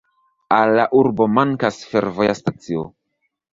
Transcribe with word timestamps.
Al 0.55 0.73
la 0.79 0.85
urbo 1.01 1.27
mankas 1.35 1.79
fervoja 1.93 2.37
stacio. 2.43 2.91